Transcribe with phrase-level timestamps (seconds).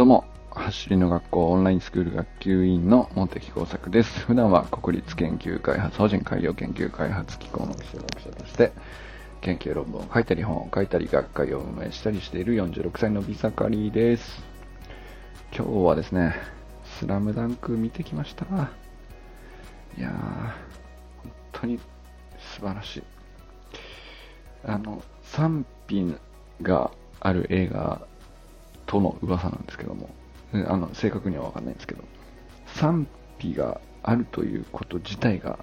[0.00, 4.20] どうも、走りの学校オンラインスクール学級委員の茂木耕作です。
[4.20, 8.72] 普段は国立研究開発法人海洋研究開発機構の気象学者として、
[9.42, 14.42] 研究論文を書いたり本を書いたり学会を運営したりしている46歳の美盛りです。
[15.54, 16.34] 今日はですね、
[16.98, 18.46] スラムダンク見てきました。
[19.98, 20.12] いやー、
[21.22, 21.78] 本当に
[22.38, 23.02] 素晴らしい。
[24.64, 26.16] あの、賛否
[26.62, 28.00] がある映画
[28.90, 30.10] との噂なんですけども、
[30.52, 32.02] あの、正確にはわかんないんですけど、
[32.74, 33.06] 賛
[33.38, 35.60] 否があるということ自体が、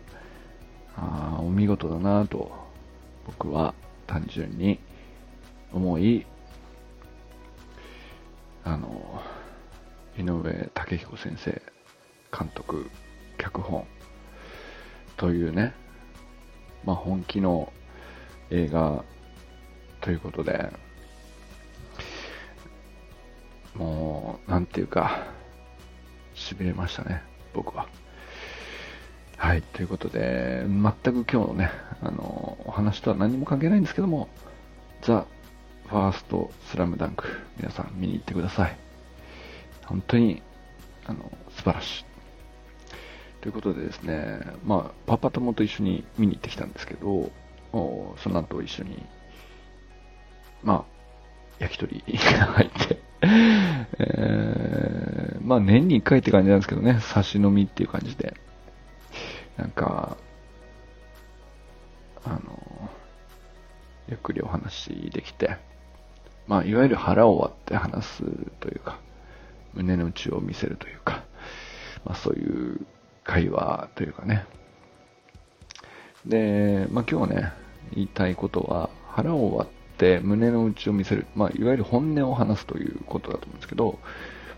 [0.95, 2.50] あお見事だなと、
[3.26, 3.73] 僕は
[4.05, 4.80] 単純に
[5.73, 6.26] 思い、
[8.63, 9.22] あの、
[10.17, 11.62] 井上武彦先生、
[12.31, 12.89] 監督、
[13.38, 13.86] 脚本、
[15.17, 15.73] というね、
[16.86, 17.73] まあ本気の
[18.52, 19.03] 映画
[20.00, 20.72] ということで、
[23.78, 25.28] もう、なんていうか、
[26.36, 27.88] 痺れましたね、僕は。
[29.38, 34.30] はい、ということで、全く今日のね、あの、お話とは何も関係ないんですけども、
[35.02, 35.25] ザ・
[35.88, 37.25] ファースト・スラムダンク、
[37.58, 38.78] 皆さん見に行ってください。
[39.86, 40.41] 本当に、
[41.06, 42.06] あの、素晴らしい。
[43.41, 47.31] ということでですね、まあ、パパ友と一緒に見に行ってきたんですけど、
[47.72, 49.06] その後一緒に、
[50.64, 50.86] まあ、
[51.59, 53.06] 焼き鳥が入って、
[53.99, 58.35] え、まあ年に一回って感じなんですけどね、差し飲みっていう感じで、
[59.57, 60.17] なんか、
[62.23, 62.89] あの、
[64.07, 65.57] ゆっくりお話できて、
[66.47, 68.23] まあいわゆる腹を割って話す
[68.59, 68.99] というか、
[69.73, 71.23] 胸の内を見せるというか、
[72.05, 72.85] まあそういう
[73.23, 74.45] 会話というかね。
[76.25, 77.53] で、まあ今日ね、
[77.94, 84.00] 言いたいことは、腹を割って胸の内を見せる、まあいわゆる本音を話すということだと思うんですけど、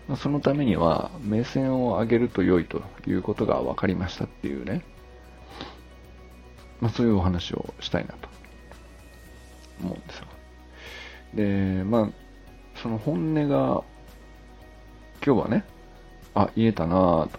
[0.08, 4.82] まあ、そのためには目線を上げると良いということが分かりましたっていうね、
[6.80, 8.30] まあそういうお話をしたいなと。
[9.82, 10.26] 思うんですよ。
[11.34, 12.08] で、まあ、
[12.82, 13.82] その本音が
[15.24, 15.64] 今日はね、
[16.34, 17.38] あ、言えたなぁと。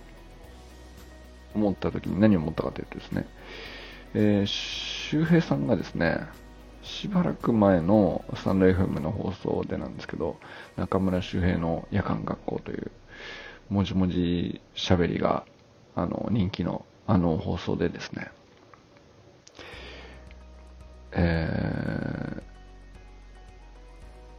[1.53, 3.28] 思った時に何を思ったかというとですね、
[4.13, 6.19] えー、周平さんがですね、
[6.83, 10.37] しばらく前のスタンド FM の放送でなんですけど、
[10.77, 12.91] 中村周平の夜間学校という、
[13.69, 15.45] もじもじ喋りが、
[15.95, 18.31] あの、人気のあの放送でですね、
[21.11, 22.41] えー、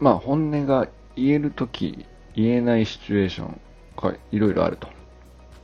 [0.00, 3.60] まあ本音が言えるとき、言えないシチュエーション
[3.96, 4.88] がいろいろあると。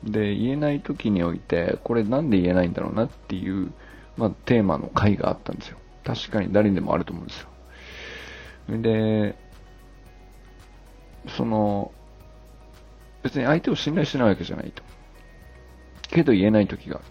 [0.04, 3.72] で、言えないときにおいて、これなんで言えないんだろうなっていう、
[4.16, 5.78] まあテーマの回があったんですよ。
[6.08, 7.48] 確かに誰にでもあると思うんですよ。
[8.80, 9.36] で、
[11.36, 11.92] その、
[13.22, 14.82] 別に相手を信頼してないわけじゃないと。
[16.08, 17.04] けど言えない時がある。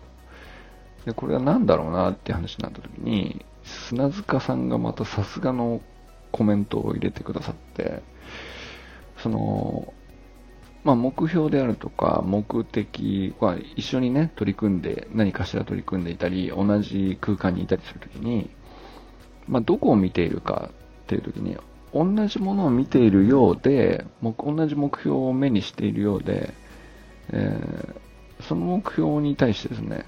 [1.06, 5.80] で、これは何だろうなって話になった時に、砂塚さんがまたさすがの
[6.32, 8.02] コメントを入れてくださって、
[9.22, 9.94] その、
[10.84, 18.50] まあ、目標であるとか、目的は一緒にね、取り組んで、何かしら取り組んでいたり、同じ空間にいたりするときに、
[19.48, 20.70] まあ、どこを見ているか
[21.04, 21.58] っていうときに、
[21.94, 26.54] 同じものを見ているようで、同じ目標を目にしているようで、
[27.30, 30.06] えー、その目標に対してですね、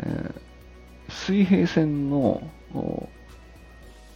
[0.00, 2.42] えー、水平線の、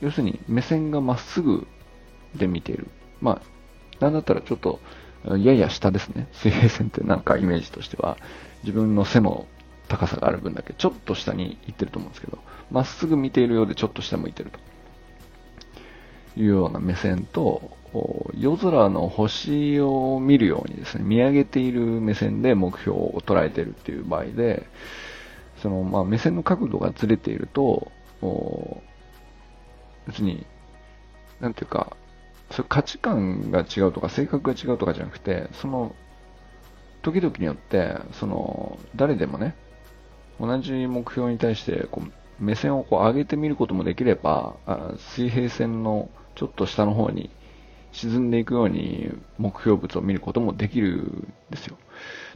[0.01, 1.67] 要するに目線がまっすぐ
[2.35, 2.89] で見ている。
[3.21, 3.43] ま
[4.01, 4.81] あ、なんだったらちょっと、
[5.39, 6.29] やや下ですね。
[6.33, 8.17] 水平線ってなんかイメージとしては、
[8.63, 9.47] 自分の背の
[9.91, 12.39] 高さがある分だけちょっと下に行ってると思うんですけど、
[12.71, 14.59] まっすぐ見ているようでちょっと下向いてると。
[16.37, 17.77] いうような目線と、
[18.35, 24.67] 夜空の星を見るようにですね、見上げている目線で目標を捉えているっていう場合で、
[25.61, 27.91] その、まあ、目線の角度がずれていると、
[30.07, 30.47] 別に、
[31.41, 31.97] なんていうか、
[32.53, 35.95] そ価値観が違うとか性格が違うとかじゃなくて、その、
[37.03, 39.57] 時々によって、その、誰でもね、
[40.41, 47.31] 同じ目標に対してこう目線をこう上げてみることもできれば、あ水平線のちょっと下の方に
[47.93, 51.77] 沈んでいくように目標物を見ることもできるんですよ。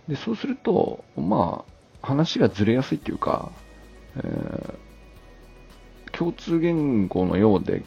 [0.09, 1.65] で、そうすると、ま
[2.03, 3.51] あ、話がずれやすいっていうか、
[4.17, 7.85] えー、共通言語のようで、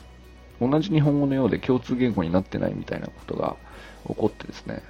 [0.59, 3.55] 同じ日本語のようで共通言語になってないみたいなことが
[4.07, 4.81] 起こってですね、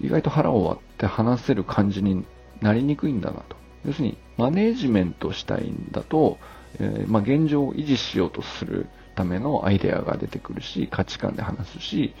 [0.00, 2.24] 意外と腹を割って話せる感じに
[2.62, 3.56] なりにくいんだなと。
[3.84, 6.38] 要するに、マネージメントしたいんだと、
[6.80, 12.14] えー、まあ、現状を維持しようとするためのアイデアが出てくるし、価値観で話すし、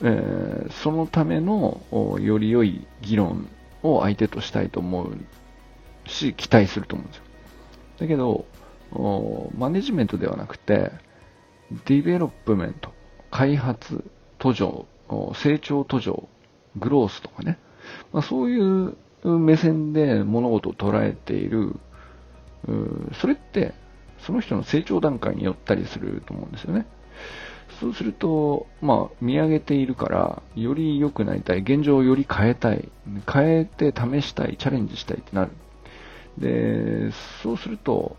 [0.00, 1.80] えー、そのための
[2.20, 3.48] より良い議論
[3.82, 5.18] を相手としたいと思う
[6.06, 7.22] し、期待すると思うんですよ。
[7.98, 8.46] だけど、
[9.58, 10.90] マネジメントではなくて、
[11.84, 12.94] development、
[13.30, 14.04] 開発、
[14.38, 14.86] 途上、
[15.34, 16.28] 成長途上、
[16.76, 17.58] growth とかね、
[18.12, 21.76] まあ、そういう目線で物事を捉えている、
[23.20, 23.74] それって
[24.20, 26.86] その人の成長段階によったりすると思うんですよね。
[27.80, 32.88] そうすると、まあ、見上げているから、より良くなりたい、現状をより変えたい、
[33.32, 35.52] 変えて試したい、チャレンジしたいってなる。
[36.38, 37.12] で、
[37.42, 38.16] そうすると、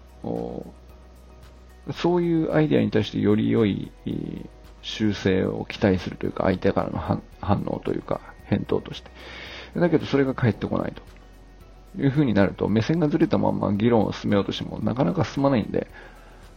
[1.91, 3.91] そういうアイデアに対してより良い
[4.81, 6.97] 修正を期待するというか、相手からの
[7.41, 9.11] 反応というか、返答として。
[9.75, 11.01] だけど、それが返ってこないと。
[11.97, 15.87] いう風になると、目線がずれたまま議論を進めようとしても、なかなか進まないんで、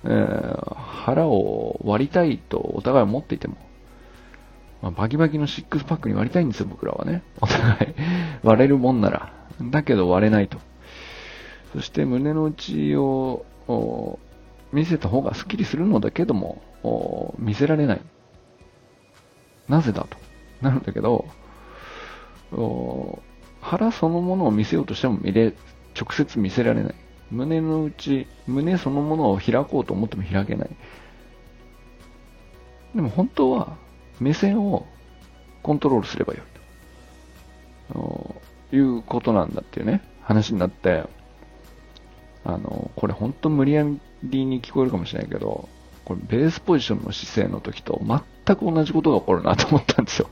[0.04, 3.56] えー、腹を割りたいとお互い思っていても、
[4.82, 7.22] まあ、バキバキのシックスパックに割りたいんですよ、僕らはね。
[7.40, 7.94] お互い
[8.42, 9.32] 割れるもんなら。
[9.70, 10.58] だけど割れないと。
[11.72, 13.46] そして胸の内を
[14.72, 16.60] 見せた方がスッキリするのだけども、
[17.38, 18.00] 見せられない。
[19.68, 20.16] なぜだと。
[20.60, 21.26] なるんだけど、
[23.60, 25.54] 腹そのものを見せようとしても見れ、
[25.98, 26.94] 直接見せられない。
[27.30, 30.70] 胸の内、胸そのものを開こうと思っても開けない。
[32.94, 33.76] でも本当は
[34.20, 34.86] 目線を
[35.62, 41.04] コントロールすればよいということなんだっていうね、話になって、
[42.44, 43.84] あの、これ本当無理や
[44.24, 45.68] りに聞こえるかもしれないけど、
[46.04, 48.00] これベースポジションの姿勢の時と
[48.46, 50.28] 全く同じことが起こるなと思ったんですよ。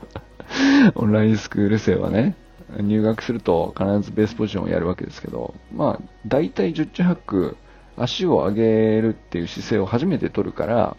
[0.95, 2.35] オンラインスクール生はね、
[2.79, 7.57] 入学すると必ずベースポジションをやるわけですけど、まあ、大体十中八九、
[7.97, 10.95] 足を上げるっていう姿勢を初めて取るから、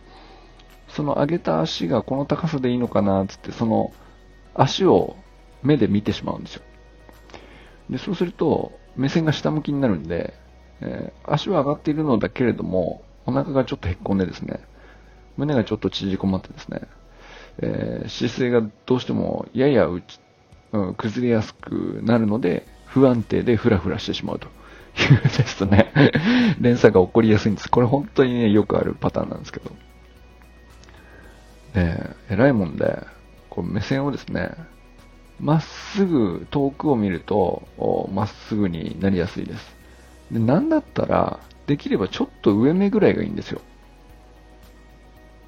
[0.89, 3.93] その上げた足がこの高さでいいのかなつって、その
[4.55, 5.17] 足を
[5.63, 6.63] 目で見てしまうんですよ。
[7.91, 10.35] で、そうすると、目線が下向きになるんで、
[10.81, 14.61] えー、足は上がっているのだけれども、お腹がちょっとへっこんでですね、
[15.37, 16.83] 胸がちょっと縮こまってですね、
[17.59, 25.93] えー、姿勢がどうしてもややうん、崩れやすくなるので、不安定でフラフラしてしまうという ですね、
[26.61, 27.71] 連鎖が起こりやすいんです。
[27.71, 29.71] これ本当にね、よくあるパターンなんですけど。
[31.75, 33.07] で、偉いもんで、
[33.51, 34.53] こう目線をですね、
[35.41, 39.77] まっすぐ遠くを見ると、まっすぐになりやすいです。
[40.31, 43.61] で、なんだったら、できればちょっと上目ぐらいがいいんですよ。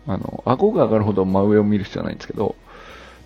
[0.06, 2.56] あの、顎が上がるほど真上を見る必要はないんですけど、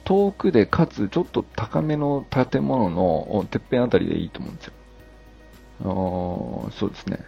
[0.05, 4.73] 遠くでかつちょっと高めの建物のてっぺんあたりでいいと思うんですよ。
[5.81, 5.85] あ
[6.73, 7.19] そうですね。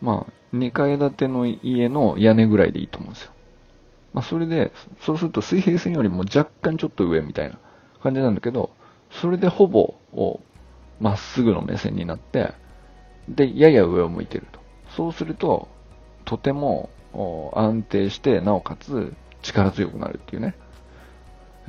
[0.00, 3.32] まあ、2階建ての家の屋根ぐらいでいいと思うんですよ。
[4.12, 7.58] まあ、それで、そうすると水平線よりも若干ちょっと上みたいな
[8.02, 8.70] 感じなんだけど、
[9.10, 9.94] それでほぼ、
[10.98, 12.52] まっすぐの目線になって、
[13.28, 14.60] で、やや上を向いてると。
[14.96, 15.68] そうすると、
[16.24, 16.90] とても
[17.54, 20.54] 安定して、なおかつ力強くなるっていうね。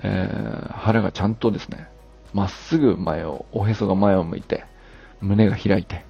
[0.04, 1.88] えー、腹がちゃんとですね、
[2.34, 4.66] まっすぐ前を、おへそが前を向いて、
[5.22, 6.06] 胸が開いて、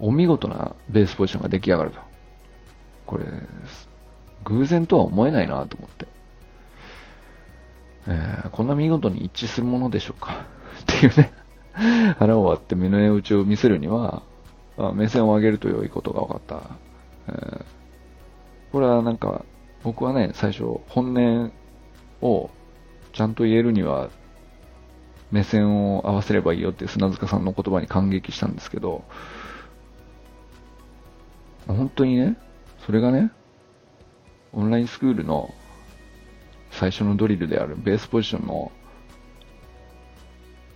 [0.00, 2.00] お見事なベースポジションが出来上がると。
[3.06, 3.24] これ、
[4.44, 6.06] 偶然とは思えないなと思って。
[8.08, 10.44] えー、こんな見事に一致するものでしょうか
[10.82, 11.32] っていうね
[12.18, 14.22] 腹を割って胸打ちを見せるには、
[14.94, 16.62] 目線を上げると良いことが分かった。
[17.28, 17.61] え、
[18.72, 19.44] これはなんか、
[19.82, 21.52] 僕はね、最初、本音
[22.22, 22.50] を
[23.12, 24.08] ちゃんと言えるには、
[25.30, 29.04] 目線を合わせればいいよって砂塚さんの言葉に感激したんですけど、
[31.66, 32.36] 本当にね、
[32.86, 33.30] それがね、
[34.52, 35.54] オンラインスクールの
[36.70, 38.72] 最初のドリルであるベースポジションの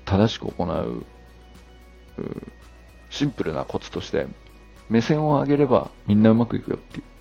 [0.04, 1.04] 正しく行う
[3.10, 4.26] シンプルなコツとして
[4.88, 7.15] 目線を上げればみんなうまくいくよっていう。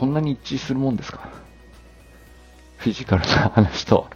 [0.00, 1.28] こんなに一致するもんですか？
[2.78, 4.08] フィジカルな話と、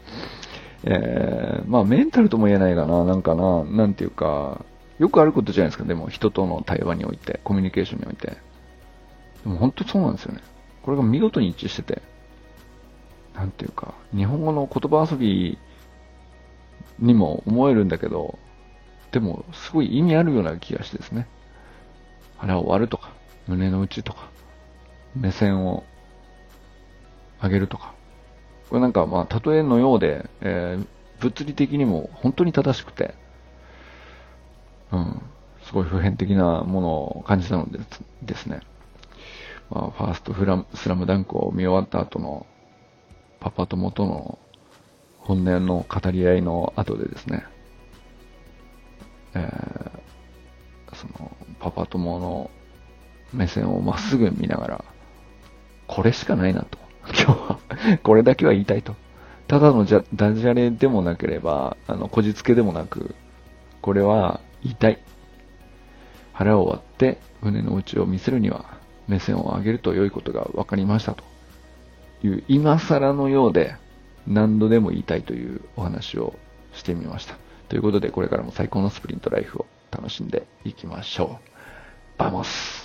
[0.82, 4.64] えー、まあメンタルとも言えないかな、なんかな、なんていうか、
[4.98, 8.28] よくあることじゃないですか、でも人との対話において、コミュニケーションにおいて。
[8.28, 8.38] で
[9.50, 10.40] も本当そうなんですよね。
[10.80, 12.00] これが見事に一致してて、
[13.34, 15.58] なんていうか、日本語の言葉遊び
[16.98, 18.38] にも思えるんだけど、
[19.12, 21.28] でもすごい意味あるような気がしてですね。
[22.38, 23.12] 腹を割るとか、
[23.46, 24.32] 胸の内とか、
[25.16, 25.85] 目線を
[27.42, 27.94] 上げるとか、
[28.68, 30.87] これなんかまあ、例えのようで、えー、
[31.21, 33.14] 物理的にも本当に正しくて、
[34.92, 35.23] うん、
[35.62, 37.78] すごい普遍的なものを感じたので
[38.23, 38.61] ですね。
[39.71, 42.47] まあ、ファーストフラムスラムダンクを見終わった後の
[43.40, 44.38] パパ友との
[45.18, 47.44] 本音の語り合いの後でですね、
[49.35, 52.50] えー、その、パパ友の
[53.33, 54.85] 目線をまっすぐ見ながら、
[55.94, 56.78] これしかないなと。
[57.06, 57.58] 今日は
[58.02, 58.96] これだけは言いたいと。
[59.46, 63.14] ただのじゃダジャレでもなければ、あの、こじつけでもなく、
[63.80, 64.98] これは言いたい。
[66.32, 68.64] 腹を割って胸の内を見せるには
[69.06, 71.22] 目線を上げると良いことが分かりましたと
[72.24, 73.76] いう今更のようで
[74.26, 76.34] 何度でも言いたいというお話を
[76.72, 77.36] してみました。
[77.68, 81.38] ということでこれからも最高のスプリントライフを楽しんでいきましょ
[82.18, 82.18] う。
[82.18, 82.83] バモス